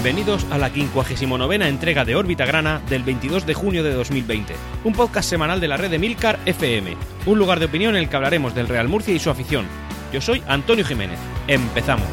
[0.00, 4.54] Bienvenidos a la 59 entrega de Órbita Grana del 22 de junio de 2020,
[4.84, 6.96] un podcast semanal de la red de Milcar FM,
[7.26, 9.66] un lugar de opinión en el que hablaremos del Real Murcia y su afición.
[10.12, 11.18] Yo soy Antonio Jiménez.
[11.48, 12.06] Empezamos.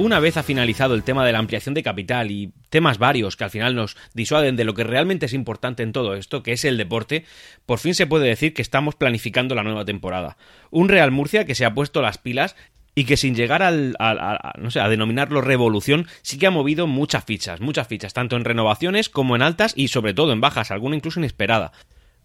[0.00, 3.44] Una vez ha finalizado el tema de la ampliación de capital y temas varios que
[3.44, 6.64] al final nos disuaden de lo que realmente es importante en todo esto, que es
[6.64, 7.26] el deporte,
[7.66, 10.38] por fin se puede decir que estamos planificando la nueva temporada.
[10.70, 12.56] Un Real Murcia que se ha puesto las pilas
[12.94, 17.60] y que sin llegar al, a, a denominarlo revolución, sí que ha movido muchas fichas,
[17.60, 21.20] muchas fichas, tanto en renovaciones como en altas y sobre todo en bajas, alguna incluso
[21.20, 21.72] inesperada.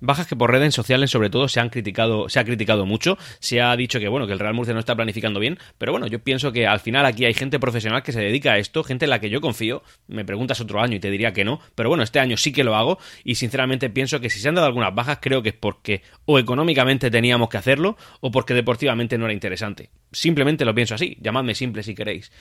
[0.06, 3.60] Bajas que por redes sociales sobre todo se han criticado, se ha criticado mucho, se
[3.60, 6.20] ha dicho que bueno, que el Real Murcia no está planificando bien, pero bueno, yo
[6.20, 9.10] pienso que al final aquí hay gente profesional que se dedica a esto, gente en
[9.10, 12.04] la que yo confío, me preguntas otro año y te diría que no, pero bueno,
[12.04, 14.94] este año sí que lo hago y sinceramente pienso que si se han dado algunas
[14.94, 19.34] bajas creo que es porque o económicamente teníamos que hacerlo o porque deportivamente no era
[19.34, 19.90] interesante.
[20.12, 22.32] Simplemente lo pienso así, llamadme simple si queréis.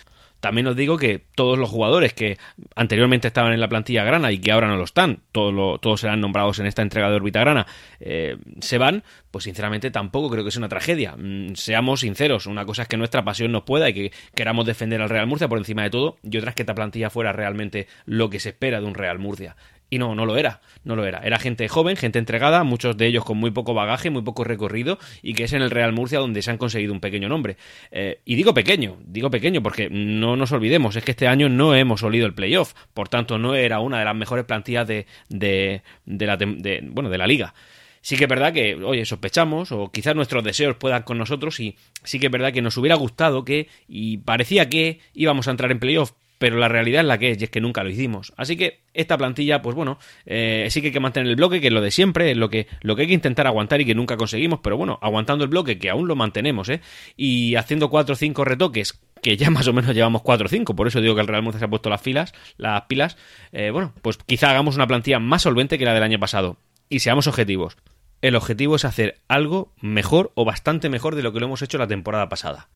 [0.41, 2.37] También os digo que todos los jugadores que
[2.77, 6.21] anteriormente estaban en la plantilla grana y que ahora no lo están, todos, todos serán
[6.21, 7.67] nombrados en esta entrega de órbita grana,
[7.99, 11.17] eh, se van, pues sinceramente tampoco creo que sea una tragedia.
[11.17, 15.01] Mm, seamos sinceros, una cosa es que nuestra pasión nos pueda y que queramos defender
[15.01, 17.87] al Real Murcia por encima de todo, y otra es que esta plantilla fuera realmente
[18.05, 19.57] lo que se espera de un Real Murcia.
[19.95, 21.21] Y no, no lo era, no lo era.
[21.21, 24.99] Era gente joven, gente entregada, muchos de ellos con muy poco bagaje, muy poco recorrido,
[25.23, 27.57] y que es en el Real Murcia donde se han conseguido un pequeño nombre.
[27.93, 31.77] Eh, y digo pequeño, digo pequeño porque no nos olvidemos, es que este año no
[31.77, 35.83] hemos olido el playoff, por tanto no era una de las mejores plantillas de, de,
[36.07, 37.55] de la, de, bueno, de la liga
[38.01, 41.79] sí que es verdad que, oye, sospechamos, o quizás nuestros deseos puedan con nosotros, y
[42.03, 45.71] sí que es verdad que nos hubiera gustado que, y parecía que íbamos a entrar
[45.71, 46.13] en playoff,
[46.45, 48.35] pero la realidad es la que es, y es que nunca lo hicimos.
[48.37, 51.69] Así que esta plantilla, pues bueno, eh, sí que hay que mantener el bloque, que
[51.69, 53.95] es lo de siempre, es lo que, lo que hay que intentar aguantar y que
[53.95, 56.83] nunca conseguimos, pero bueno, aguantando el bloque, que aún lo mantenemos, ¿eh?
[57.17, 60.77] Y haciendo cuatro o cinco retoques, que ya más o menos llevamos cuatro o cinco,
[60.77, 63.17] por eso digo que el Real Murcia se ha puesto las filas, las pilas,
[63.53, 66.59] eh, bueno, pues quizá hagamos una plantilla más solvente que la del año pasado.
[66.91, 67.79] Y seamos objetivos.
[68.21, 71.79] El objetivo es hacer algo mejor o bastante mejor de lo que lo hemos hecho
[71.79, 72.69] la temporada pasada.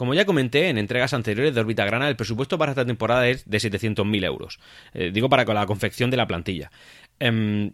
[0.00, 3.46] Como ya comenté en entregas anteriores de Orbita Grana, el presupuesto para esta temporada es
[3.46, 4.58] de 700.000 euros.
[4.94, 6.70] Eh, digo para la confección de la plantilla.
[7.18, 7.70] Eh,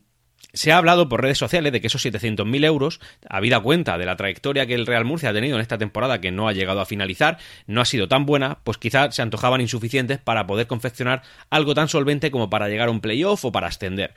[0.52, 4.16] se ha hablado por redes sociales de que esos 700.000 euros, habida cuenta de la
[4.16, 6.86] trayectoria que el Real Murcia ha tenido en esta temporada que no ha llegado a
[6.86, 7.38] finalizar,
[7.68, 11.86] no ha sido tan buena, pues quizás se antojaban insuficientes para poder confeccionar algo tan
[11.88, 14.14] solvente como para llegar a un playoff o para ascender.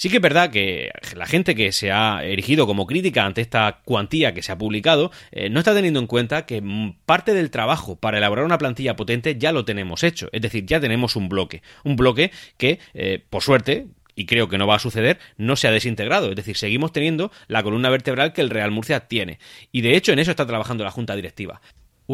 [0.00, 3.82] Sí que es verdad que la gente que se ha erigido como crítica ante esta
[3.84, 6.62] cuantía que se ha publicado eh, no está teniendo en cuenta que
[7.04, 10.80] parte del trabajo para elaborar una plantilla potente ya lo tenemos hecho, es decir, ya
[10.80, 14.78] tenemos un bloque, un bloque que, eh, por suerte, y creo que no va a
[14.78, 16.30] suceder, no se ha desintegrado.
[16.30, 19.38] Es decir, seguimos teniendo la columna vertebral que el Real Murcia tiene.
[19.70, 21.60] Y de hecho en eso está trabajando la Junta Directiva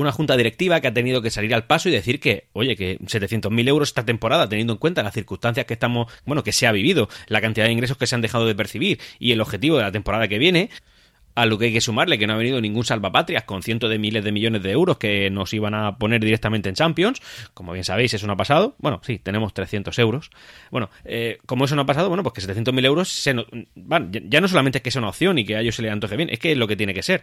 [0.01, 2.99] una junta directiva que ha tenido que salir al paso y decir que, oye, que
[2.99, 6.73] 700.000 euros esta temporada, teniendo en cuenta las circunstancias que estamos, bueno, que se ha
[6.73, 9.85] vivido, la cantidad de ingresos que se han dejado de percibir y el objetivo de
[9.85, 10.69] la temporada que viene,
[11.35, 13.99] a lo que hay que sumarle que no ha venido ningún salvapatrias con cientos de
[13.99, 17.21] miles de millones de euros que nos iban a poner directamente en Champions.
[17.55, 18.75] Como bien sabéis, eso no ha pasado.
[18.79, 20.31] Bueno, sí, tenemos 300 euros.
[20.71, 24.49] Bueno, eh, como eso no ha pasado, bueno, pues que 700.000 euros se ya no
[24.49, 26.39] solamente es que sea una opción y que a ellos se le antoje bien, es
[26.39, 27.23] que es lo que tiene que ser.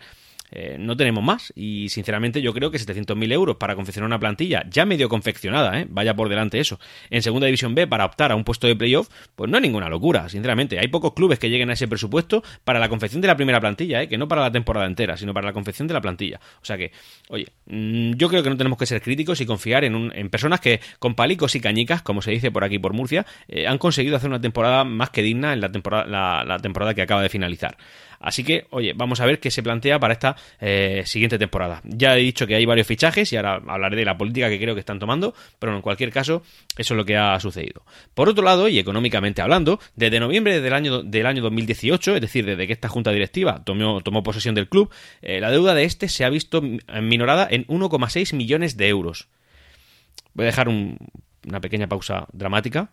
[0.55, 1.51] Eh, no tenemos más.
[1.55, 5.87] Y sinceramente yo creo que 700.000 euros para confeccionar una plantilla ya medio confeccionada, ¿eh?
[5.89, 9.09] vaya por delante eso, en segunda división B para optar a un puesto de playoff,
[9.35, 10.79] pues no es ninguna locura, sinceramente.
[10.79, 14.03] Hay pocos clubes que lleguen a ese presupuesto para la confección de la primera plantilla,
[14.03, 14.07] ¿eh?
[14.07, 16.39] que no para la temporada entera, sino para la confección de la plantilla.
[16.61, 16.91] O sea que,
[17.29, 20.59] oye, mm, yo creo que no tenemos que ser críticos y confiar en, en personas
[20.59, 24.17] que con palicos y cañicas, como se dice por aquí por Murcia, eh, han conseguido
[24.17, 27.75] hacer una temporada más que digna en la temporada, la temporada que acaba de finalizar.
[28.23, 31.81] Así que, oye, vamos a ver qué se plantea para esta eh, siguiente temporada.
[31.83, 34.73] Ya he dicho que hay varios fichajes y ahora hablaré de la política que creo
[34.73, 36.43] que están tomando, pero en cualquier caso,
[36.77, 37.83] eso es lo que ha sucedido.
[38.13, 42.45] Por otro lado, y económicamente hablando, desde noviembre del año, del año 2018, es decir,
[42.45, 44.89] desde que esta junta directiva tomó, tomó posesión del club,
[45.21, 49.27] eh, la deuda de este se ha visto minorada en 1,6 millones de euros.
[50.33, 52.91] Voy a dejar una pequeña pausa dramática.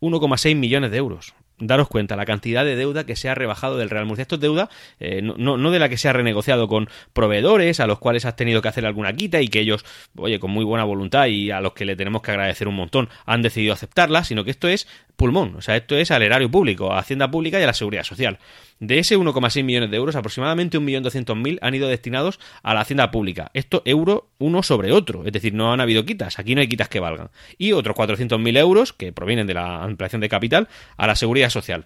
[0.00, 3.90] 1,6 millones de euros daros cuenta la cantidad de deuda que se ha rebajado del
[3.90, 4.22] Real Murcia.
[4.22, 4.68] Esto es deuda
[4.98, 8.36] eh, no, no, de la que se ha renegociado con proveedores a los cuales has
[8.36, 9.84] tenido que hacer alguna quita y que ellos,
[10.16, 13.08] oye, con muy buena voluntad y a los que le tenemos que agradecer un montón,
[13.26, 14.88] han decidido aceptarla, sino que esto es
[15.20, 15.54] pulmón.
[15.56, 18.38] O sea, esto es al erario público, a Hacienda Pública y a la Seguridad Social.
[18.78, 23.50] De ese 1,6 millones de euros, aproximadamente 1.200.000 han ido destinados a la Hacienda Pública.
[23.52, 26.88] Esto euro uno sobre otro, es decir, no han habido quitas, aquí no hay quitas
[26.88, 27.28] que valgan.
[27.58, 31.84] Y otros 400.000 euros, que provienen de la ampliación de capital, a la Seguridad Social.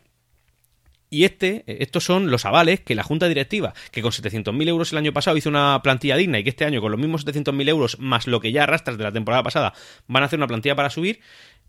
[1.14, 4.98] Y este, estos son los avales que la Junta Directiva, que con 700.000 euros el
[4.98, 8.00] año pasado hizo una plantilla digna y que este año con los mismos 700.000 euros
[8.00, 9.75] más lo que ya arrastras de la temporada pasada
[10.08, 11.20] van a hacer una plantilla para subir,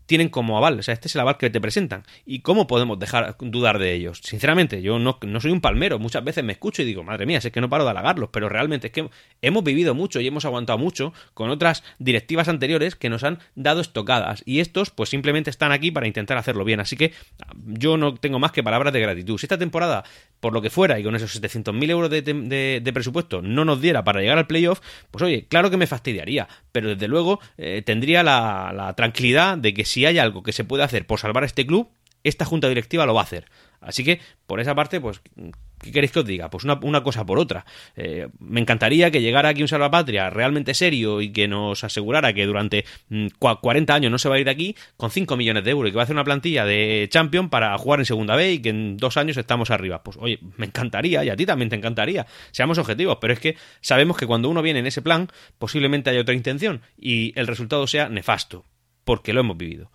[0.06, 0.78] tienen como aval.
[0.78, 2.04] O sea, este es el aval que te presentan.
[2.24, 4.20] ¿Y cómo podemos dejar dudar de ellos?
[4.22, 5.98] Sinceramente, yo no, soy un palmero.
[5.98, 8.48] Muchas veces me escucho y digo, madre mía, es que no paro de halagarlos, pero
[8.48, 9.08] realmente es que
[9.42, 13.80] hemos vivido mucho y hemos aguantado mucho con otras directivas anteriores que nos han dado
[13.80, 14.42] estocadas.
[14.46, 16.80] Y estos, pues simplemente están aquí para intentar hacerlo bien.
[16.80, 17.12] Así que
[17.64, 19.38] yo no tengo más que palabras de gratitud.
[19.38, 20.04] Si esta temporada,
[20.38, 24.04] por lo que fuera, y con esos 700.000 euros de, de, presupuesto no nos diera
[24.04, 24.80] para llegar al playoff,
[25.10, 26.46] pues oye, claro que me fastidiaría.
[26.70, 30.52] Pero desde luego eh, tendría la, la tranquilidad de que si si hay algo que
[30.52, 31.88] se puede hacer por salvar a este club,
[32.24, 33.46] esta junta directiva lo va a hacer.
[33.80, 35.20] Así que, por esa parte, pues,
[35.80, 36.50] ¿qué queréis que os diga?
[36.50, 37.64] Pues una, cosa por otra.
[37.94, 42.46] Eh, me encantaría que llegara aquí un salvapatria realmente serio y que nos asegurara que
[42.46, 42.84] durante
[43.38, 45.88] 40 mm, años no se va a ir de aquí con 5 millones de euros
[45.88, 48.58] y que va a hacer una plantilla de Champion para jugar en Segunda B y
[48.60, 50.02] que en dos años estamos arriba.
[50.02, 52.26] Pues, oye, me encantaría y a ti también te encantaría.
[52.50, 55.28] Seamos objetivos, pero es que sabemos que cuando uno viene en ese plan,
[55.58, 58.64] posiblemente haya otra intención y el resultado sea nefasto
[59.04, 59.92] porque lo hemos vivido.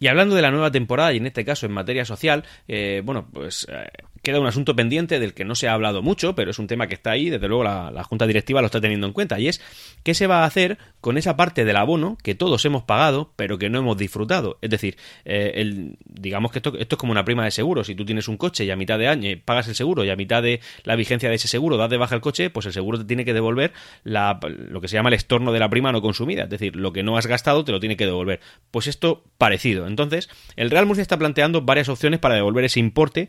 [0.00, 3.28] Y hablando de la nueva temporada, y en este caso en materia social, eh, bueno,
[3.32, 3.88] pues eh,
[4.28, 6.86] queda un asunto pendiente del que no se ha hablado mucho, pero es un tema
[6.86, 9.62] que está ahí, desde luego la, Junta Directiva lo está teniendo en cuenta, y es
[10.02, 13.56] qué se va a hacer con esa parte del abono que todos hemos pagado, pero
[13.58, 14.58] que no hemos disfrutado.
[14.60, 17.84] Es decir, eh, el, digamos que esto, es como una prima de seguro.
[17.84, 20.16] Si tú tienes un coche y a mitad de año pagas el seguro y a
[20.16, 22.98] mitad de la vigencia de ese seguro das de baja el coche, pues el seguro
[22.98, 23.72] te tiene que devolver
[24.04, 26.44] la, lo que se llama el estorno de la prima no consumida.
[26.44, 28.40] Es decir, lo que no has gastado te lo tiene que devolver.
[28.70, 29.86] Pues esto parecido.
[29.86, 33.28] Entonces, el Real Murcia está planteando varias opciones para devolver ese importe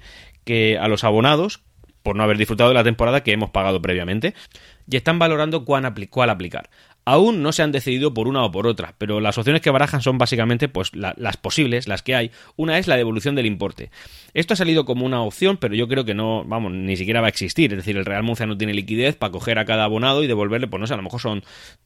[0.50, 1.62] que a los abonados,
[2.02, 4.34] por no haber disfrutado de la temporada que hemos pagado previamente,
[4.90, 6.72] y están valorando cuál, aplicar.
[7.10, 10.04] Aún no se han decidido por una o por otra, pero las opciones que barajan
[10.04, 12.30] son básicamente pues, las posibles, las que hay.
[12.56, 13.90] Una es la devolución del importe.
[14.36, 17.26] Esto ha salido como una opción, pero yo creo que no, vamos, ni siquiera va
[17.26, 17.72] a existir.
[17.72, 20.68] Es decir, el Real Murcia no tiene liquidez para coger a cada abonado y devolverle,
[20.68, 21.44] pues no sé, a lo mejor son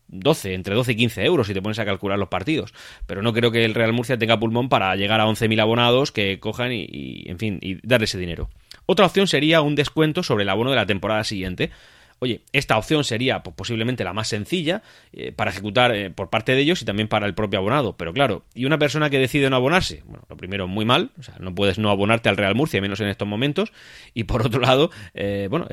[0.09, 2.73] 12, entre 12 y 15 euros si te pones a calcular los partidos.
[3.07, 6.41] Pero no creo que el Real Murcia tenga pulmón para llegar a 11.000 abonados que
[6.41, 8.49] cojan y, y, en fin, y darle ese dinero.
[8.87, 11.71] Otra opción sería un descuento sobre el abono de la temporada siguiente.
[12.19, 14.81] Oye, esta opción sería pues, posiblemente la más sencilla
[15.11, 17.97] eh, para ejecutar eh, por parte de ellos y también para el propio abonado.
[17.97, 20.03] Pero claro, ¿y una persona que decide no abonarse?
[20.05, 21.11] Bueno, lo primero, muy mal.
[21.19, 23.71] O sea, no puedes no abonarte al Real Murcia, menos en estos momentos.
[24.13, 25.67] Y por otro lado, eh, bueno,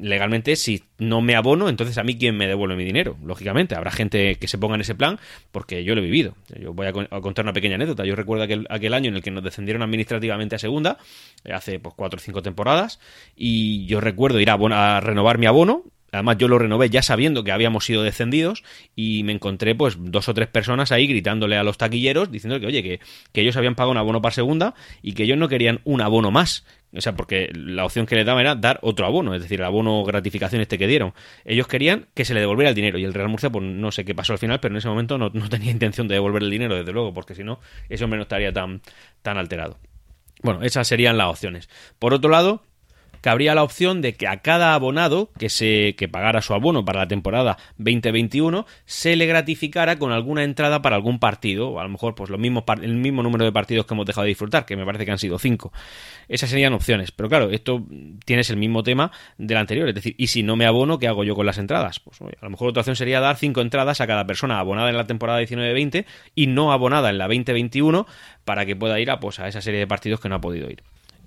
[0.00, 3.16] legalmente, si no me abono, entonces a mí quién me devuelve mi dinero.
[3.24, 5.18] Lógicamente, habrá gente que se ponga en ese plan
[5.50, 6.34] porque yo lo he vivido.
[6.60, 8.04] Yo voy a, contar una pequeña anécdota.
[8.04, 10.98] Yo recuerdo aquel, aquel año en el que nos descendieron administrativamente a segunda,
[11.52, 13.00] hace pues cuatro o cinco temporadas,
[13.36, 15.84] y yo recuerdo ir a renovar mi abono
[16.16, 18.64] Además, yo lo renové ya sabiendo que habíamos sido descendidos
[18.94, 22.66] y me encontré pues dos o tres personas ahí gritándole a los taquilleros diciendo que,
[22.66, 23.00] oye, que,
[23.32, 26.30] que ellos habían pagado un abono para segunda y que ellos no querían un abono
[26.30, 26.64] más.
[26.94, 29.66] O sea, porque la opción que le daban era dar otro abono, es decir, el
[29.66, 31.12] abono gratificación este que dieron.
[31.44, 34.04] Ellos querían que se le devolviera el dinero y el Real Murcia, pues no sé
[34.06, 36.50] qué pasó al final, pero en ese momento no, no tenía intención de devolver el
[36.50, 37.60] dinero, desde luego, porque si no,
[37.90, 38.80] ese hombre no estaría tan,
[39.20, 39.78] tan alterado.
[40.42, 41.68] Bueno, esas serían las opciones.
[41.98, 42.62] Por otro lado,
[43.26, 47.00] cabría la opción de que a cada abonado que se que pagara su abono para
[47.00, 51.88] la temporada 2021 se le gratificara con alguna entrada para algún partido, o a lo
[51.88, 54.76] mejor pues los mismos el mismo número de partidos que hemos dejado de disfrutar, que
[54.76, 55.72] me parece que han sido cinco.
[56.28, 57.84] Esas serían opciones, pero claro, esto
[58.24, 61.24] tienes el mismo tema del anterior, es decir, y si no me abono, ¿qué hago
[61.24, 61.98] yo con las entradas?
[61.98, 64.96] Pues a lo mejor otra opción sería dar cinco entradas a cada persona abonada en
[64.96, 66.04] la temporada 19-20
[66.36, 68.06] y no abonada en la 2021
[68.44, 70.70] para que pueda ir a pues a esa serie de partidos que no ha podido
[70.70, 70.84] ir.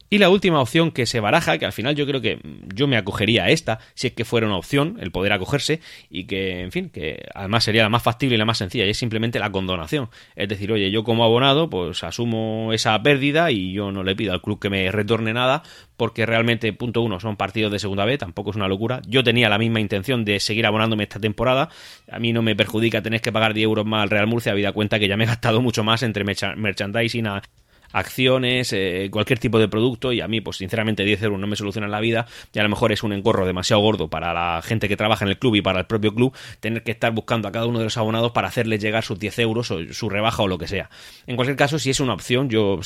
[0.10, 2.40] Y la última opción que se baraja, que al final yo creo que
[2.74, 6.26] yo me acogería a esta, si es que fuera una opción, el poder acogerse, y
[6.26, 8.98] que, en fin, que además sería la más factible y la más sencilla, y es
[8.98, 10.10] simplemente la condonación.
[10.36, 14.34] Es decir, oye, yo como abonado, pues asumo esa pérdida y yo no le pido
[14.34, 15.62] al club que me retorne nada,
[15.96, 19.02] porque realmente, punto uno, son partidos de segunda B, tampoco es una locura.
[19.08, 21.70] Yo tenía la misma intención de seguir abonándome esta temporada,
[22.12, 24.72] a mí no me perjudica tener que pagar 10 euros más al Real Murcia, habida
[24.72, 27.44] cuenta que ya me he gastado mucho más entre merchandising, a
[27.92, 31.56] acciones, eh, cualquier tipo de producto y a mí pues sinceramente 10 euros no me
[31.56, 34.88] solucionan la vida y a lo mejor es un encorro demasiado gordo para la gente
[34.88, 37.52] que trabaja en el club y para el propio club tener que estar buscando a
[37.52, 40.48] cada uno de los abonados para hacerles llegar sus 10 euros o su rebaja o
[40.48, 40.90] lo que sea.
[41.28, 42.80] En cualquier caso, si es una opción, yo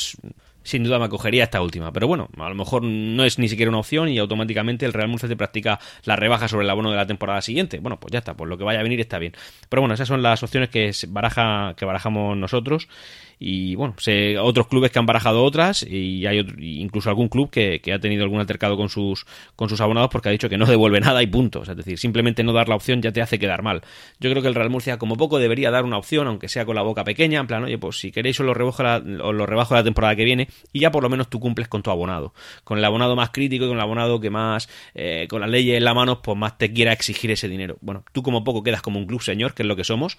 [0.64, 1.92] sin duda me acogería esta última.
[1.92, 5.10] Pero bueno, a lo mejor no es ni siquiera una opción y automáticamente el Real
[5.10, 7.80] Murcia te practica la rebaja sobre el abono de la temporada siguiente.
[7.80, 9.34] Bueno, pues ya está, pues lo que vaya a venir está bien.
[9.70, 12.88] Pero bueno, esas son las opciones que, baraja, que barajamos nosotros
[13.46, 17.82] y bueno, sé otros clubes que han barajado otras y hay incluso algún club que,
[17.94, 19.26] ha tenido algún altercado con sus,
[19.58, 21.62] con sus abonados porque ha dicho que no devuelve nada y punto.
[21.62, 23.82] es decir, simplemente no dar la opción ya te hace quedar mal.
[24.22, 26.76] Yo creo que el Real Murcia como poco debería dar una opción, aunque sea con
[26.76, 29.46] la boca pequeña, en plan, oye, pues si queréis os lo rebajo la, os lo
[29.46, 32.34] rebajo la temporada que viene y ya por lo menos tú cumples con tu abonado.
[32.64, 35.76] Con el abonado más crítico y con el abonado que más, eh, con las leyes
[35.78, 37.78] en la mano, pues más te quiera exigir ese dinero.
[37.82, 40.18] Bueno, tú como poco quedas como un club señor, que es lo que somos,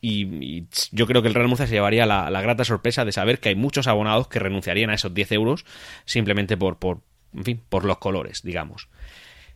[0.00, 3.50] y, yo creo que el Real Murcia se llevaría la, grata sorpresa de saber que
[3.50, 5.64] hay muchos abonados que renunciarían a esos 10 euros
[6.04, 7.00] simplemente por, por,
[7.34, 8.88] en fin, por los colores, digamos.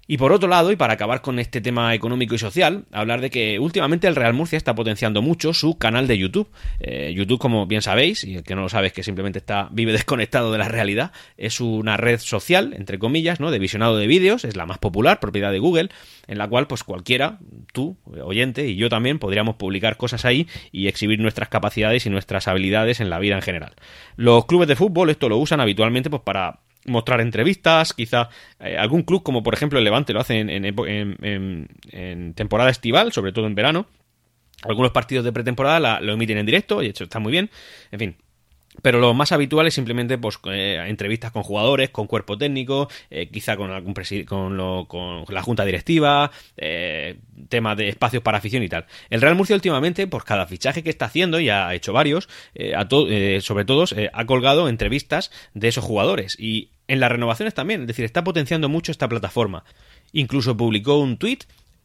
[0.06, 3.30] Y por otro lado, y para acabar con este tema económico y social, hablar de
[3.30, 6.49] que últimamente el Real Murcia está potenciando mucho su canal de YouTube.
[6.80, 9.68] Eh, YouTube, como bien sabéis, y el que no lo sabe es que simplemente está,
[9.73, 13.50] vive desconectado de la realidad, es una red social, entre comillas, ¿no?
[13.50, 15.88] de visionado de vídeos, es la más popular, propiedad de Google,
[16.26, 17.38] en la cual pues cualquiera,
[17.73, 22.46] tú, oyente, y yo también podríamos publicar cosas ahí y exhibir nuestras capacidades y nuestras
[22.46, 23.73] habilidades en la vida en general.
[24.16, 28.29] Los clubes de fútbol esto lo usan habitualmente pues para mostrar entrevistas, quizá
[28.61, 33.47] eh, algún club como por ejemplo el Levante lo hace en, temporada estival, sobre todo
[33.47, 33.87] en verano.
[34.62, 37.50] Algunos partidos de pretemporada lo emiten en directo y hecho está muy bien.
[37.91, 38.17] En fin,
[38.83, 43.28] pero lo más habitual es simplemente pues, eh, entrevistas con jugadores, con cuerpo técnico, eh,
[43.28, 43.95] quizá con, algún
[44.26, 47.16] con, con, la junta directiva, eh,
[47.49, 48.87] temas de espacios para afición y tal.
[49.11, 52.28] El Real Murcia últimamente, por cada fichaje que está haciendo, y ha hecho varios,
[52.76, 52.87] a
[53.40, 56.37] sobre todos, ha colgado entrevistas de esos jugadores.
[56.38, 59.64] Y en las renovaciones también, es decir, está potenciando mucho esta plataforma.
[60.12, 61.38] Incluso publicó un tweet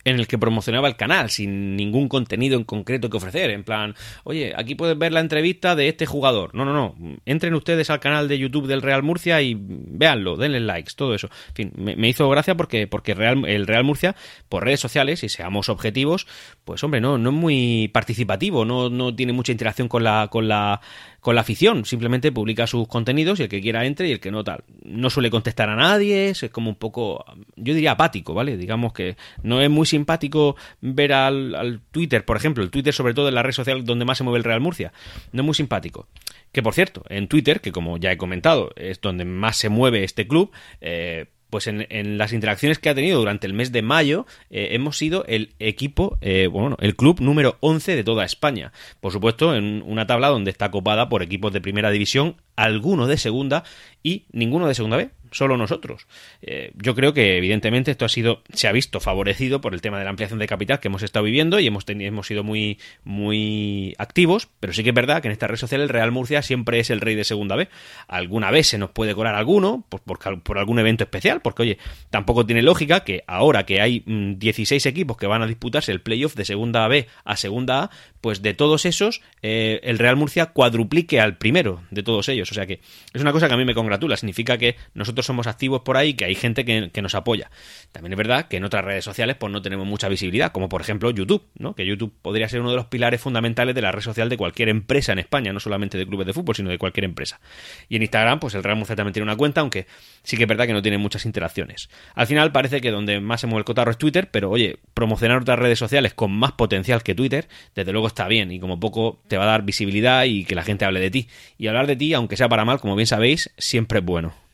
[0.05, 3.49] en el que promocionaba el canal sin ningún contenido en concreto que ofrecer.
[3.51, 6.55] En plan, oye, aquí puedes ver la entrevista de este jugador.
[6.55, 6.95] No, no, no.
[7.25, 11.29] Entren ustedes al canal de YouTube del Real Murcia y véanlo, denle likes, todo eso.
[11.49, 14.15] En fin, me, hizo gracia porque, porque Real, el Real Murcia,
[14.47, 16.27] por redes sociales, y seamos objetivos,
[16.63, 20.47] pues hombre, no, no es muy participativo, no, no tiene mucha interacción con la, con
[20.47, 20.81] la
[21.19, 24.31] con la afición, simplemente publica sus contenidos y el que quiera entre y el que
[24.31, 24.63] no tal.
[24.83, 27.25] No suele contestar a nadie, es como un poco,
[27.55, 28.55] yo diría apático, ¿vale?
[28.57, 33.27] Digamos que no es muy simpático ver al, Twitter, por ejemplo, el Twitter sobre todo
[33.27, 34.93] en la red social donde más se mueve el Real Murcia,
[35.31, 36.07] no es muy simpático.
[36.51, 40.03] Que por cierto, en Twitter, que como ya he comentado, es donde más se mueve
[40.03, 44.25] este club, eh, pues en, las interacciones que ha tenido durante el mes de mayo,
[44.49, 48.71] eh, hemos sido el equipo, eh, bueno, el club número 11 de toda España.
[48.99, 53.17] Por supuesto, en una tabla donde está copada por equipos de primera división, alguno de
[53.17, 53.63] segunda
[54.03, 56.07] y ninguno de segunda B solo nosotros.
[56.41, 59.97] Eh, yo creo que evidentemente esto ha sido, se ha visto favorecido por el tema
[59.97, 63.95] de la ampliación de capital que hemos estado viviendo y hemos, hemos sido muy, muy
[63.97, 66.79] activos, pero sí que es verdad que en esta red social el Real Murcia siempre
[66.79, 67.69] es el rey de segunda B.
[68.07, 70.01] Alguna vez se nos puede colar alguno por,
[70.41, 71.77] por, algún evento especial, porque oye,
[72.09, 76.01] tampoco tiene lógica que ahora que hay 16 mm, equipos que van a disputarse el
[76.01, 77.89] playoff de segunda B a segunda A,
[78.21, 82.51] pues de todos esos eh, el Real Murcia cuadruplique al primero de todos ellos.
[82.51, 82.81] O sea que
[83.13, 86.13] es una cosa que a mí me congratula, significa que nosotros somos activos por ahí,
[86.13, 87.49] que hay gente que, nos apoya.
[87.91, 90.81] También es verdad que en otras redes sociales pues no tenemos mucha visibilidad, como por
[90.81, 91.75] ejemplo YouTube, ¿no?
[91.75, 94.67] Que YouTube podría ser uno de los pilares fundamentales de la red social de cualquier
[94.69, 97.39] empresa en España, no solamente de clubes de fútbol, sino de cualquier empresa.
[97.87, 99.87] Y en Instagram, pues el Real Murcia también tiene una cuenta, aunque
[100.23, 101.89] sí que es verdad que no tiene muchas interacciones.
[102.15, 105.41] Al final parece que donde más se mueve el cotarro es Twitter, pero oye, promocionar
[105.41, 109.21] otras redes sociales con más potencial que Twitter, desde luego está bien y como poco
[109.27, 111.27] te va a dar visibilidad y que la gente hable de ti.
[111.57, 114.48] Y hablar de ti, aunque sea para mal, como bien sabéis, siempre es bueno.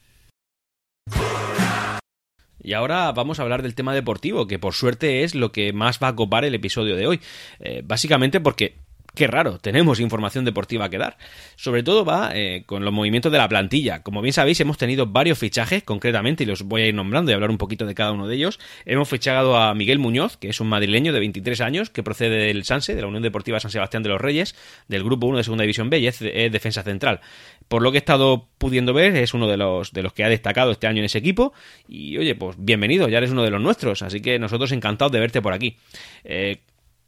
[2.65, 5.99] Y ahora vamos a hablar del tema deportivo, que por suerte es lo que más
[6.01, 7.19] va a copar el episodio de hoy.
[7.59, 8.79] Eh, básicamente porque
[9.15, 11.17] Qué raro, tenemos información deportiva que dar.
[11.55, 14.03] Sobre todo va eh, con los movimientos de la plantilla.
[14.03, 17.33] Como bien sabéis, hemos tenido varios fichajes, concretamente, y los voy a ir nombrando y
[17.33, 18.59] hablar un poquito de cada uno de ellos.
[18.85, 22.65] Hemos fichado a Miguel Muñoz, que es un madrileño de 23 años, que procede del
[22.65, 24.53] Sanse, de la Unión Deportiva San Sebastián de los Reyes,
[24.89, 27.21] del Grupo 1 de Segunda División B, y es, defensa central.
[27.69, 30.29] Por lo que he estado pudiendo ver, es uno de los, de los que ha
[30.29, 31.53] destacado este año en ese equipo.
[31.87, 34.01] Y oye, pues bienvenido, ya eres uno de los nuestros.
[34.01, 35.77] Así que nosotros encantados de verte por aquí.
[36.25, 36.57] Eh,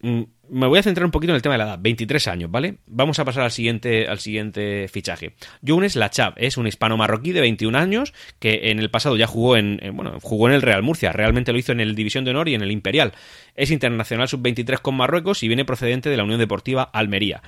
[0.00, 2.78] me voy a centrar un poquito en el tema de la edad, 23 años, ¿vale?
[2.86, 5.34] Vamos a pasar al siguiente, al siguiente fichaje.
[5.60, 9.56] Younes Lachab es un hispano marroquí de 21 años que en el pasado ya jugó
[9.56, 12.48] en, bueno, jugó en el Real Murcia, realmente lo hizo en el División de Honor
[12.48, 13.12] y en el Imperial.
[13.54, 17.42] Es internacional sub-23 con Marruecos y viene procedente de la Unión Deportiva Almería.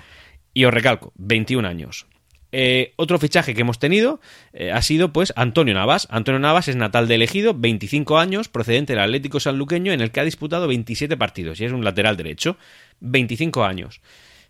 [0.52, 2.07] Y os recalco, 21 años.
[2.52, 4.21] Eh, otro fichaje que hemos tenido
[4.52, 6.09] eh, ha sido pues Antonio Navas.
[6.11, 10.21] Antonio Navas es natal de elegido, 25 años, procedente del Atlético Sanluqueño, en el que
[10.21, 12.57] ha disputado 27 partidos y es un lateral derecho.
[13.00, 14.00] 25 años.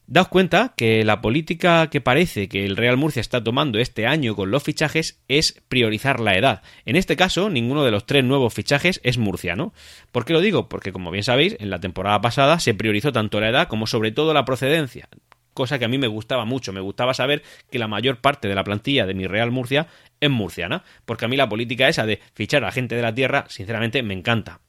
[0.07, 4.35] Daos cuenta que la política que parece que el Real Murcia está tomando este año
[4.35, 6.62] con los fichajes es priorizar la edad.
[6.85, 9.73] En este caso, ninguno de los tres nuevos fichajes es murciano.
[10.11, 10.69] ¿Por qué lo digo?
[10.69, 14.11] Porque, como bien sabéis, en la temporada pasada se priorizó tanto la edad como sobre
[14.11, 15.09] todo la procedencia
[15.54, 16.73] cosa que a mí me gustaba mucho.
[16.73, 19.87] Me gustaba saber que la mayor parte de la plantilla de mi Real Murcia
[20.21, 23.47] es murciana, porque a mí la política esa de fichar a gente de la tierra,
[23.49, 24.61] sinceramente, me encanta.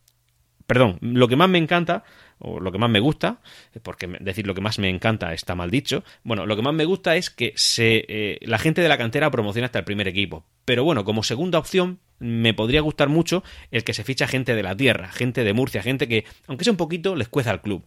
[0.65, 2.03] Perdón, lo que más me encanta
[2.39, 3.41] o lo que más me gusta,
[3.83, 6.85] porque decir lo que más me encanta está mal dicho, bueno, lo que más me
[6.85, 10.45] gusta es que se, eh, la gente de la cantera promociona hasta el primer equipo.
[10.65, 14.63] Pero bueno, como segunda opción, me podría gustar mucho el que se ficha gente de
[14.63, 17.83] la tierra, gente de Murcia, gente que, aunque sea un poquito, les cueza al club.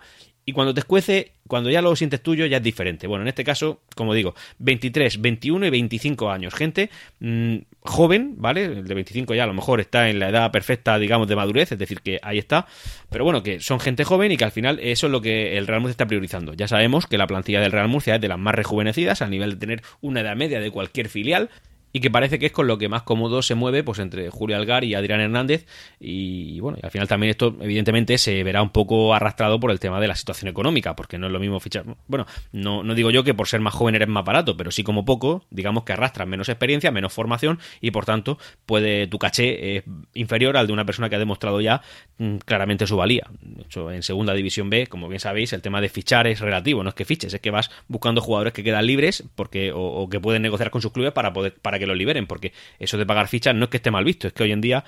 [0.46, 3.06] Y cuando te escuece, cuando ya lo sientes tuyo, ya es diferente.
[3.06, 6.54] Bueno, en este caso, como digo, 23, 21 y 25 años.
[6.54, 8.64] Gente mm, joven, ¿vale?
[8.64, 11.72] El de 25 ya a lo mejor está en la edad perfecta, digamos, de madurez,
[11.72, 12.66] es decir, que ahí está.
[13.08, 15.66] Pero bueno, que son gente joven y que al final eso es lo que el
[15.66, 16.52] Real Murcia está priorizando.
[16.52, 19.52] Ya sabemos que la plantilla del Real Murcia es de las más rejuvenecidas, al nivel
[19.52, 21.48] de tener una edad media de cualquier filial
[21.94, 24.56] y que parece que es con lo que más cómodo se mueve pues entre Julio
[24.56, 25.64] Algar y Adrián Hernández
[26.00, 29.78] y bueno, y al final también esto evidentemente se verá un poco arrastrado por el
[29.78, 33.12] tema de la situación económica, porque no es lo mismo fichar, bueno, no, no digo
[33.12, 35.92] yo que por ser más joven eres más barato, pero sí como poco, digamos que
[35.92, 39.84] arrastras menos experiencia, menos formación y por tanto puede tu caché es
[40.14, 41.80] inferior al de una persona que ha demostrado ya
[42.18, 43.28] mm, claramente su valía.
[43.40, 46.82] De hecho, en segunda división B, como bien sabéis, el tema de fichar es relativo,
[46.82, 50.08] no es que fiches, es que vas buscando jugadores que quedan libres porque o, o
[50.08, 53.06] que pueden negociar con sus clubes para poder para que lo liberen, porque eso de
[53.06, 54.84] pagar fichas no es que esté mal visto, es que hoy en día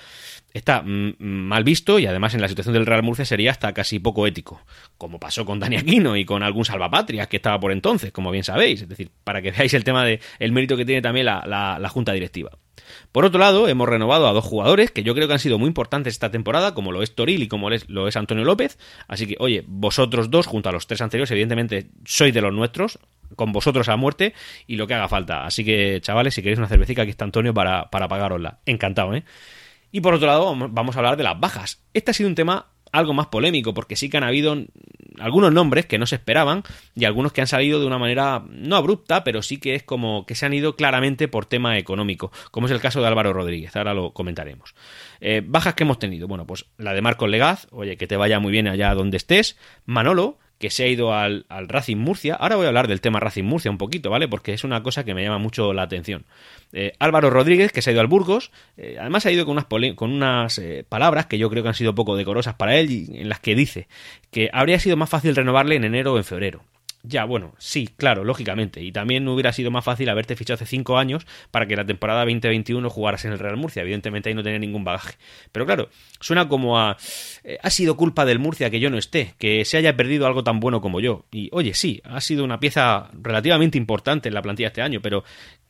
[0.52, 3.98] está mm, mal visto y además en la situación del Real Murcia sería hasta casi
[3.98, 4.62] poco ético,
[4.98, 8.44] como pasó con Dani Aquino y con algún salvapatrias que estaba por entonces, como bien
[8.44, 11.44] sabéis, es decir, para que veáis el tema del el mérito que tiene también la,
[11.46, 12.50] la, junta directiva.
[13.12, 15.68] Por otro lado, hemos renovado a dos jugadores que yo creo que han sido muy
[15.68, 18.78] importantes esta temporada, como lo es Toril y como lo es Antonio López.
[19.08, 22.98] Así que, oye, vosotros dos, junto a los tres anteriores, evidentemente sois de los nuestros
[23.34, 24.34] con vosotros a muerte
[24.66, 25.44] y lo que haga falta.
[25.44, 28.60] Así que, chavales, si queréis una cervecita, aquí está Antonio para, para pagarosla.
[28.66, 29.24] Encantado, ¿eh?
[29.92, 31.82] Y por otro lado, vamos a hablar de las bajas.
[31.94, 34.56] Este ha sido un tema algo más polémico, porque sí que han habido
[35.18, 36.62] algunos nombres que no se esperaban
[36.94, 40.26] y algunos que han salido de una manera no abrupta, pero sí que es como
[40.26, 43.74] que se han ido claramente por tema económico, como es el caso de Álvaro Rodríguez,
[43.76, 44.74] ahora lo comentaremos.
[45.20, 48.40] Eh, bajas que hemos tenido, bueno, pues la de Marcos Legaz, oye, que te vaya
[48.40, 52.34] muy bien allá donde estés, Manolo, que se ha ido al, Racing Murcia.
[52.34, 54.28] Ahora voy a hablar del tema Racing Murcia un poquito, ¿vale?
[54.28, 56.24] Porque es una cosa que me llama mucho la atención.
[56.72, 59.66] Eh, Álvaro Rodríguez, que se ha ido al Burgos, eh, además ha ido con unas,
[59.94, 63.20] con unas eh, palabras que yo creo que han sido poco decorosas para él, y
[63.20, 63.88] en las que dice
[64.30, 66.62] que habría sido más fácil renovarle en enero o en febrero.
[67.08, 68.82] Ya, bueno, sí, claro, lógicamente.
[68.82, 72.24] Y también hubiera sido más fácil haberte fichado hace cinco años para que la temporada
[72.24, 73.82] 2021 jugaras en el Real Murcia.
[73.82, 75.14] Evidentemente ahí no tenía ningún bagaje.
[75.52, 75.88] Pero claro,
[76.18, 76.96] suena como a...
[77.44, 80.42] Eh, ha sido culpa del Murcia que yo no esté, que se haya perdido algo
[80.42, 81.26] tan bueno como yo.
[81.30, 85.22] Y oye, sí, ha sido una pieza relativamente importante en la plantilla este año, pero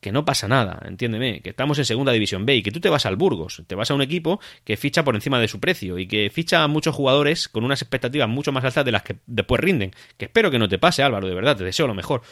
[0.06, 2.88] que no pasa nada, entiéndeme, que estamos en segunda división B y que tú te
[2.88, 5.98] vas al Burgos, te vas a un equipo que ficha por encima de su precio
[5.98, 9.16] y que ficha a muchos jugadores con unas expectativas mucho más altas de las que
[9.26, 9.90] después rinden.
[10.16, 12.22] Que espero que no te pase, Álvaro, de verdad, te deseo lo mejor.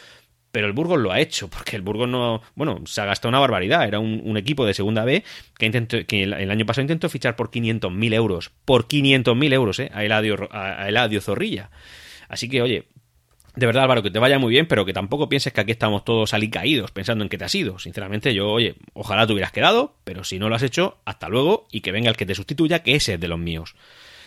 [0.53, 2.41] Pero el Burgos lo ha hecho, porque el Burgos no.
[2.55, 3.85] Bueno, se ha gastado una barbaridad.
[3.85, 5.25] Era un, equipo de segunda B
[5.57, 8.51] que, intentó, que el, año pasado intentó fichar por 500.000 euros.
[8.63, 9.91] Por 500.000 euros, ¿eh?
[9.93, 11.71] A Eladio, a Eladio Zorrilla.
[12.29, 12.87] Así que, oye,
[13.55, 16.03] de verdad, Álvaro, que te vaya muy bien, pero que tampoco pienses que aquí estamos
[16.03, 17.79] todos caídos pensando en que te has ido.
[17.79, 21.67] Sinceramente, yo, oye, ojalá te hubieras quedado, pero si no lo has hecho, hasta luego
[21.71, 23.75] y que venga el que te sustituya, que ese es de los míos.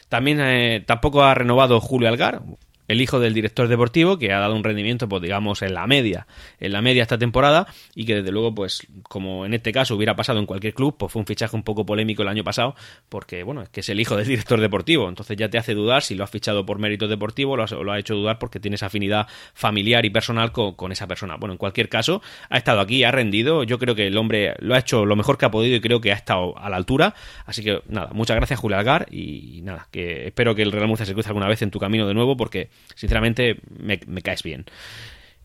[0.08, 2.42] También eh, tampoco ha renovado Julio Algar,
[2.88, 6.26] el hijo del director deportivo, que ha dado un rendimiento, pues digamos, en la media,
[6.58, 10.16] en la media esta temporada, y que desde luego, pues, como en este caso hubiera
[10.16, 12.74] pasado en cualquier club, pues fue un fichaje un poco polémico el año pasado,
[13.08, 16.02] porque, bueno, es que es el hijo del director deportivo, entonces ya te hace dudar
[16.02, 19.26] si lo has fichado por mérito deportivo o lo, ha hecho dudar porque tienes afinidad
[19.52, 21.36] familiar y personal con, esa persona.
[21.36, 24.74] Bueno, en cualquier caso, ha estado aquí, ha rendido, yo creo que el hombre lo
[24.74, 27.14] ha hecho lo mejor que ha podido y creo que ha estado a la altura,
[27.44, 31.04] así que nada, muchas gracias Julio Algar y nada, que espero que el Real Murcia
[31.04, 34.66] se cruce alguna vez en tu camino de nuevo porque sinceramente me, caes bien.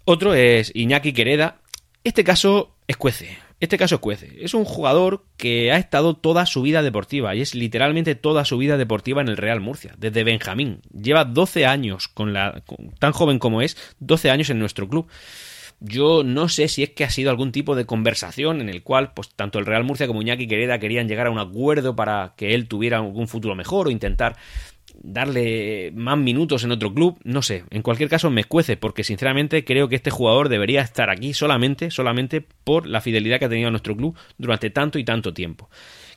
[0.06, 1.58] Otro es Iñaki Quereda.
[2.04, 3.38] Este caso escuece.
[3.60, 4.43] Este caso escuece.
[4.43, 8.58] Es un jugador que ha estado toda su vida deportiva y es literalmente toda su
[8.58, 10.82] vida deportiva en el Real Murcia, desde Benjamín.
[10.91, 12.63] Lleva 12 años, con la,
[13.00, 15.08] tan joven como es, 12 años en nuestro club.
[15.80, 19.13] Yo no sé si es que ha sido algún tipo de conversación en el cual,
[19.13, 22.56] pues, tanto el Real Murcia como Iñaki Quereda querían llegar a un acuerdo para que
[22.56, 24.36] él tuviera algún futuro mejor o intentar
[25.02, 29.66] darle más minutos en otro club, no sé, en cualquier caso me escuece porque sinceramente
[29.66, 33.68] creo que este jugador debería estar aquí solamente, solamente por la fidelidad que ha tenido
[33.68, 35.70] a nuestro club durante tanto y tanto tiempo.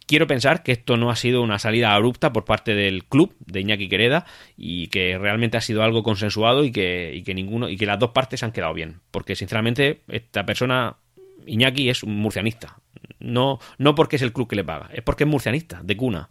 [0.07, 3.61] Quiero pensar que esto no ha sido una salida abrupta por parte del club de
[3.61, 4.25] Iñaki Quereda
[4.57, 7.99] y que realmente ha sido algo consensuado y que, y que ninguno y que las
[7.99, 10.97] dos partes han quedado bien, porque sinceramente esta persona
[11.45, 12.79] Iñaki es un murcianista,
[13.19, 16.31] no no porque es el club que le paga, es porque es murcianista de cuna.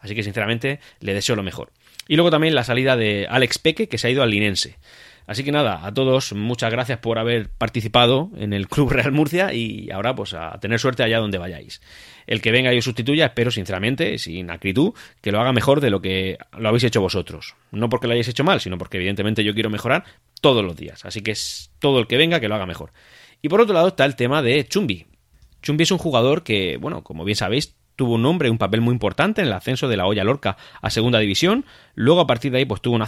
[0.00, 1.72] Así que sinceramente le deseo lo mejor.
[2.08, 4.78] Y luego también la salida de Alex Peque, que se ha ido al Linense.
[5.26, 9.54] Así que nada, a todos muchas gracias por haber participado en el Club Real Murcia
[9.54, 11.80] y ahora pues a tener suerte allá donde vayáis.
[12.26, 15.90] El que venga y os sustituya, espero sinceramente, sin acritud, que lo haga mejor de
[15.90, 17.54] lo que lo habéis hecho vosotros.
[17.70, 20.04] No porque lo hayáis hecho mal, sino porque evidentemente yo quiero mejorar
[20.42, 21.06] todos los días.
[21.06, 22.92] Así que es todo el que venga que lo haga mejor.
[23.40, 25.06] Y por otro lado está el tema de Chumbi.
[25.62, 28.92] Chumbi es un jugador que, bueno, como bien sabéis, tuvo un nombre un papel muy
[28.92, 31.64] importante en el ascenso de la Olla Lorca a segunda división.
[31.94, 33.06] Luego, a partir de ahí, pues tuvo una,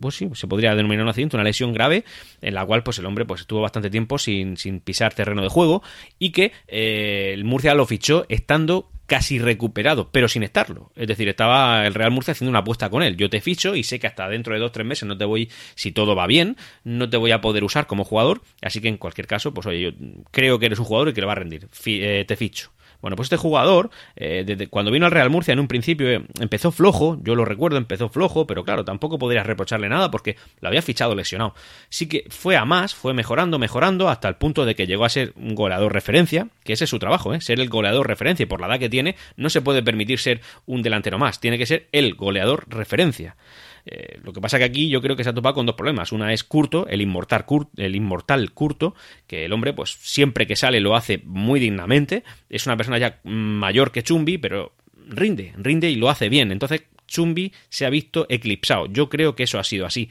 [0.00, 2.04] pues sí, se podría denominar un accidente, una lesión grave,
[2.42, 5.48] en la cual pues el hombre pues estuvo bastante tiempo sin, sin pisar terreno de
[5.48, 5.82] juego
[6.18, 10.92] y que eh, el Murcia lo fichó estando casi recuperado, pero sin estarlo.
[10.94, 13.16] Es decir, estaba el Real Murcia haciendo una apuesta con él.
[13.16, 15.50] Yo te ficho y sé que hasta dentro de dos tres meses no te voy,
[15.74, 18.42] si todo va bien, no te voy a poder usar como jugador.
[18.60, 19.90] Así que en cualquier caso, pues oye, yo
[20.30, 21.68] creo que eres un jugador y que le va a rendir.
[21.86, 22.70] Eh, te ficho.
[23.00, 26.26] Bueno, pues este jugador, eh, desde cuando vino al Real Murcia en un principio eh,
[26.40, 30.68] empezó flojo, yo lo recuerdo, empezó flojo, pero claro, tampoco podrías reprocharle nada porque lo
[30.68, 31.54] había fichado lesionado.
[31.88, 35.08] Sí que fue a más, fue mejorando, mejorando, hasta el punto de que llegó a
[35.08, 37.40] ser un goleador referencia, que ese es su trabajo, ¿eh?
[37.40, 40.40] ser el goleador referencia, y por la edad que tiene, no se puede permitir ser
[40.66, 43.36] un delantero más, tiene que ser el goleador referencia.
[43.90, 46.12] Eh, lo que pasa que aquí yo creo que se ha topado con dos problemas.
[46.12, 47.46] Una es Curto, el inmortal,
[47.76, 48.94] el inmortal Curto,
[49.26, 52.22] que el hombre, pues siempre que sale lo hace muy dignamente.
[52.50, 54.74] Es una persona ya mayor que Chumbi, pero
[55.08, 56.52] rinde, rinde y lo hace bien.
[56.52, 58.86] Entonces, Chumbi se ha visto eclipsado.
[58.86, 60.10] Yo creo que eso ha sido así.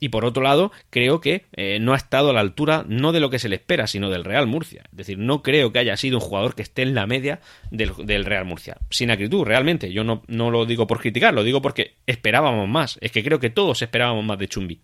[0.00, 3.20] Y por otro lado, creo que eh, no ha estado a la altura no de
[3.20, 4.82] lo que se le espera, sino del Real Murcia.
[4.90, 8.24] Es decir, no creo que haya sido un jugador que esté en la media del,
[8.24, 8.76] Real Murcia.
[8.90, 9.92] Sin acritud, realmente.
[9.92, 12.98] Yo no, no lo digo por criticar, lo digo porque esperábamos más.
[13.00, 14.80] Es que creo que todos esperábamos más de Chumbi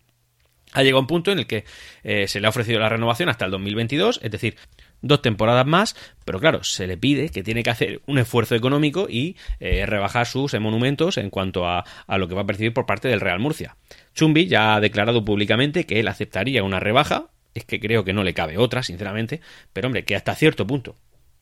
[0.75, 1.63] ha llegado un punto en el que
[2.03, 4.57] eh, se le ha ofrecido la renovación hasta el 2022, es decir,
[5.01, 9.07] dos temporadas más, pero claro, se le pide que tiene que hacer un esfuerzo económico
[9.09, 12.85] y eh, rebajar sus monumentos en cuanto a, a, lo que va a percibir por
[12.85, 13.77] parte del Real Murcia.
[14.13, 18.23] Chumbi ya ha declarado públicamente que él aceptaría una rebaja, es que creo que no
[18.23, 19.41] le cabe otra, sinceramente,
[19.73, 20.95] pero hombre, que hasta cierto punto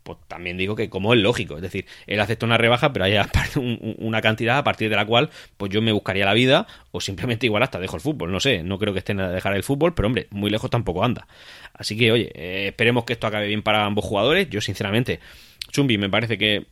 [0.04, 3.16] pues también digo que como es lógico, es decir, él acepta una rebaja, pero hay
[3.98, 7.46] una cantidad a partir de la cual pues yo me buscaría la vida o simplemente
[7.46, 9.94] igual hasta dejo el fútbol, no sé, no creo que estén a dejar el fútbol,
[9.94, 11.28] pero hombre, muy lejos tampoco anda.
[11.74, 15.20] Así que oye, eh, esperemos que esto acabe bien para ambos jugadores, yo sinceramente,
[15.72, 16.68] Chumbi me parece que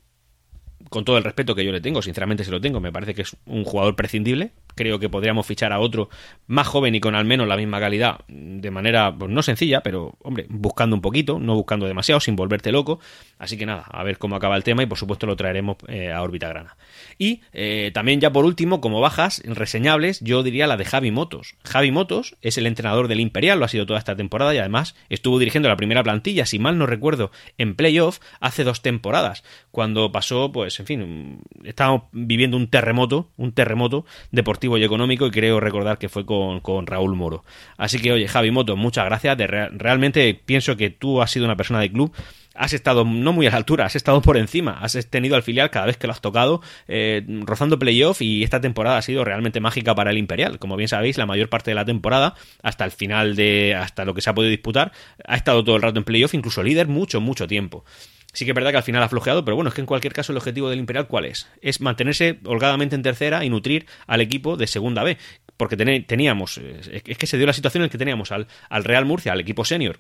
[0.92, 3.22] con todo el respeto que yo le tengo, sinceramente se lo tengo, me parece que
[3.22, 6.10] es un jugador prescindible, creo que podríamos fichar a otro
[6.48, 10.16] más joven y con al menos la misma calidad de manera pues, no sencilla, pero
[10.22, 13.00] hombre, buscando un poquito, no buscando demasiado, sin volverte loco.
[13.40, 16.12] Así que nada, a ver cómo acaba el tema y por supuesto lo traeremos eh,
[16.12, 16.76] a órbita grana.
[17.18, 21.56] Y eh, también ya por último, como bajas reseñables, yo diría la de Javi Motos.
[21.64, 24.96] Javi Motos es el entrenador del Imperial, lo ha sido toda esta temporada y además
[25.08, 30.12] estuvo dirigiendo la primera plantilla, si mal no recuerdo, en playoff hace dos temporadas, cuando
[30.12, 35.60] pasó, pues en fin, estábamos viviendo un terremoto, un terremoto deportivo y económico y creo
[35.60, 37.44] recordar que fue con, Raúl Moro.
[37.78, 39.38] Así que oye, Javi Moto, muchas gracias.
[39.38, 42.12] De realmente pienso que tú has sido una persona de club
[42.54, 45.70] has estado no muy a la altura, has estado por encima, has tenido al filial
[45.70, 49.62] cada vez que lo has tocado, eh, rozando playoff y esta temporada ha sido realmente
[49.62, 50.60] mágica para el Imperial.
[50.60, 54.14] Como bien sabéis, la mayor parte de la temporada, hasta el final de, hasta lo
[54.14, 54.92] que se ha podido disputar,
[55.26, 57.86] ha estado todo el rato en playoff, incluso líder mucho, mucho tiempo.
[58.34, 60.14] Sí que es verdad que al final ha flojeado, pero bueno, es que en cualquier
[60.14, 61.50] caso el objetivo del Imperial ¿cuál es?
[61.62, 65.18] Es mantenerse holgadamente en tercera y nutrir al equipo de segunda B.
[65.58, 69.06] Porque teníamos, es que se dio la situación en la que teníamos al, al Real
[69.06, 70.00] Murcia, al equipo senior,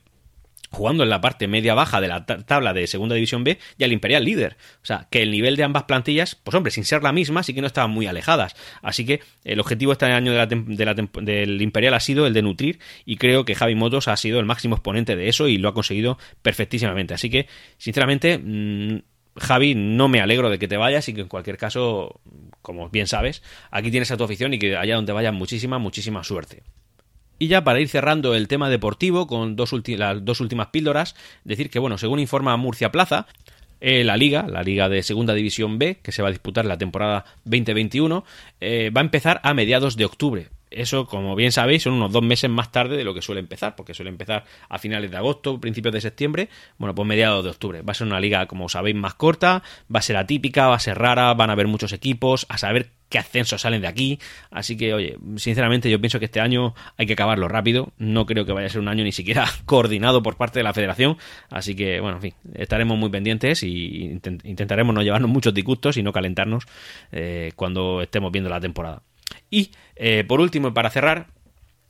[0.69, 4.23] jugando en la parte media-baja de la tabla de Segunda División B y al Imperial
[4.23, 4.57] líder.
[4.81, 7.53] O sea, que el nivel de ambas plantillas, pues hombre, sin ser la misma, sí
[7.53, 8.55] que no estaban muy alejadas.
[8.81, 13.43] Así que el objetivo este año del Imperial ha sido el de nutrir y creo
[13.45, 17.13] que Javi Motos ha sido el máximo exponente de eso y lo ha conseguido perfectísimamente.
[17.13, 17.47] Así que,
[17.77, 18.99] sinceramente, mm,
[19.37, 22.19] Javi, no me alegro de que te vayas y que en cualquier caso,
[22.61, 26.23] como bien sabes, aquí tienes a tu afición y que allá donde vayas muchísima, muchísima
[26.23, 26.63] suerte.
[27.41, 31.71] Y ya para ir cerrando el tema deportivo con dos las dos últimas píldoras, decir
[31.71, 33.25] que, bueno, según informa Murcia Plaza,
[33.79, 36.77] eh, la liga, la liga de Segunda División B, que se va a disputar la
[36.77, 38.23] temporada 2021,
[38.59, 40.49] eh, va a empezar a mediados de octubre.
[40.71, 43.75] Eso, como bien sabéis, son unos dos meses más tarde de lo que suele empezar,
[43.75, 47.81] porque suele empezar a finales de agosto, principios de septiembre, bueno, pues mediados de octubre.
[47.81, 50.79] Va a ser una liga, como sabéis, más corta, va a ser atípica, va a
[50.79, 54.19] ser rara, van a haber muchos equipos, a saber qué ascensos salen de aquí.
[54.49, 57.91] Así que, oye, sinceramente yo pienso que este año hay que acabarlo rápido.
[57.97, 60.73] No creo que vaya a ser un año ni siquiera coordinado por parte de la
[60.73, 61.17] federación.
[61.49, 66.03] Así que, bueno, en fin, estaremos muy pendientes y intentaremos no llevarnos muchos disgustos y
[66.03, 66.63] no calentarnos
[67.11, 69.01] eh, cuando estemos viendo la temporada.
[69.49, 71.27] Y eh, por último, para cerrar,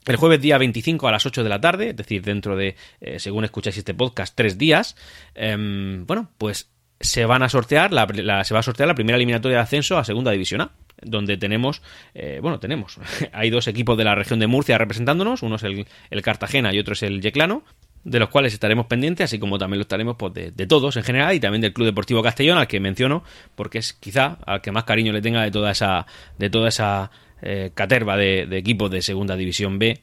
[0.06, 3.20] el jueves día 25 a las 8 de la tarde, es decir, dentro de, eh,
[3.20, 4.96] según escucháis este podcast, tres días,
[5.36, 9.58] em, bueno, pues se van a sortear, la, se va a sortear la primera eliminatoria
[9.58, 10.72] de ascenso a Segunda División A.
[11.04, 11.82] donde tenemos,
[12.14, 13.00] eh, bueno, tenemos,
[13.34, 16.80] hay dos equipos de la región de Murcia representándonos, uno es el, el Cartagena y
[16.80, 17.64] otro es el Yeclano,
[18.04, 21.36] de los cuales estaremos pendientes, así como también lo estaremos pues, de, todos en general
[21.36, 23.24] y también del Club Deportivo Castellón, al que menciono,
[23.56, 26.06] porque es quizá al que más cariño le tenga de toda esa,
[26.38, 30.02] de toda esa eh, caterva de, equipos de Segunda División B.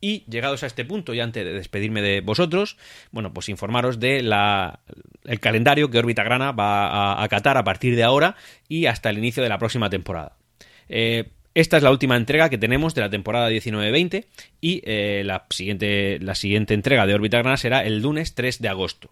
[0.00, 2.76] Y llegados a este punto, y antes de despedirme de vosotros,
[3.10, 4.80] bueno, pues informaros de la,
[5.24, 8.36] el calendario que Órbita Grana va a acatar a partir de ahora
[8.68, 10.36] y hasta el inicio de la próxima temporada.
[10.88, 14.26] Eh, esta es la última entrega que tenemos de la temporada 19-20
[14.60, 18.68] y eh, la, siguiente, la siguiente entrega de Órbita Grana será el lunes 3 de
[18.68, 19.10] agosto.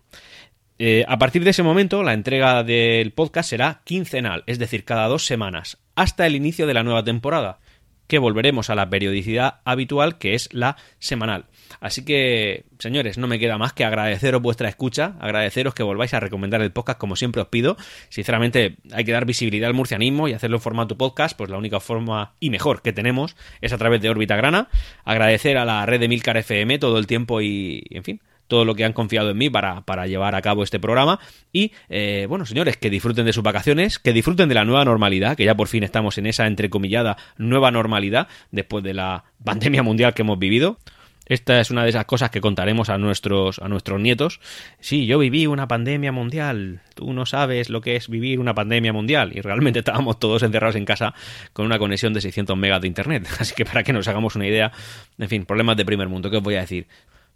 [0.78, 5.08] Eh, a partir de ese momento, la entrega del podcast será quincenal, es decir, cada
[5.08, 7.58] dos semanas, hasta el inicio de la nueva temporada
[8.06, 11.46] que volveremos a la periodicidad habitual que es la semanal.
[11.80, 16.20] Así que, señores, no me queda más que agradeceros vuestra escucha, agradeceros que volváis a
[16.20, 17.76] recomendar el podcast como siempre os pido.
[18.08, 21.80] Sinceramente, hay que dar visibilidad al murcianismo y hacerlo en formato podcast, pues la única
[21.80, 24.68] forma y mejor que tenemos es a través de Órbita Grana.
[25.04, 28.74] Agradecer a la red de Milcar FM todo el tiempo y, en fin, todo lo
[28.74, 31.20] que han confiado en mí para, para llevar a cabo este programa.
[31.52, 35.36] Y eh, bueno, señores, que disfruten de sus vacaciones, que disfruten de la nueva normalidad,
[35.36, 40.14] que ya por fin estamos en esa entrecomillada nueva normalidad después de la pandemia mundial
[40.14, 40.78] que hemos vivido.
[41.26, 44.40] Esta es una de esas cosas que contaremos a nuestros, a nuestros nietos.
[44.78, 46.82] Sí, yo viví una pandemia mundial.
[46.94, 49.32] Tú no sabes lo que es vivir una pandemia mundial.
[49.34, 51.14] Y realmente estábamos todos encerrados en casa
[51.52, 53.26] con una conexión de 600 megas de internet.
[53.40, 54.70] Así que para que nos hagamos una idea,
[55.18, 56.30] en fin, problemas de primer mundo.
[56.30, 56.86] ¿Qué os voy a decir?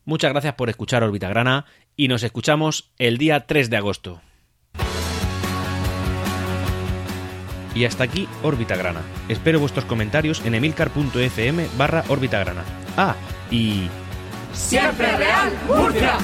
[0.04, 4.20] Muchas gracias por escuchar Orbitagrana y nos escuchamos el día 3 de agosto.
[7.74, 9.00] Y hasta aquí Orbitagrana.
[9.28, 12.64] Espero vuestros comentarios en emilcar.fm barra Orbitagrana.
[12.96, 13.14] Ah,
[13.50, 13.88] y...
[14.52, 16.18] ¡Siempre real, Murcia!